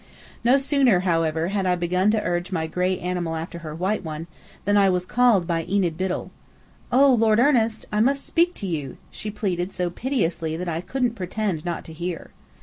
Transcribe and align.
No 0.43 0.57
sooner, 0.57 1.01
however, 1.01 1.49
had 1.49 1.67
I 1.67 1.75
begun 1.75 2.09
to 2.09 2.23
urge 2.23 2.51
my 2.51 2.65
gray 2.65 2.97
animal 2.99 3.35
after 3.35 3.59
her 3.59 3.75
white 3.75 4.03
one, 4.03 4.25
than 4.65 4.75
I 4.75 4.89
was 4.89 5.05
called 5.05 5.45
by 5.45 5.63
Enid 5.69 5.95
Biddell. 5.95 6.31
"Oh, 6.91 7.13
Lord 7.13 7.39
Ernest! 7.39 7.85
I 7.91 7.99
must 7.99 8.25
speak 8.25 8.55
to 8.55 8.65
you!" 8.65 8.97
she 9.11 9.29
pleaded 9.29 9.71
so 9.71 9.91
piteously 9.91 10.57
that 10.57 10.67
I 10.67 10.81
couldn't 10.81 11.13
pretend 11.13 11.63
not 11.65 11.85
to 11.85 11.93
hear. 11.93 12.31